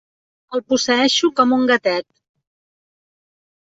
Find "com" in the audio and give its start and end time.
1.41-1.55